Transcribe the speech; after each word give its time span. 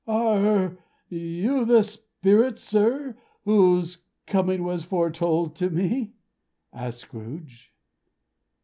"Are 0.07 0.77
you 1.09 1.63
the 1.63 1.83
Spirit, 1.83 2.57
sir, 2.57 3.15
whose 3.45 3.99
coming 4.25 4.63
was 4.63 4.83
foretold 4.83 5.55
to 5.57 5.69
me?" 5.69 6.15
asked 6.73 7.01
Scrooge. 7.01 7.71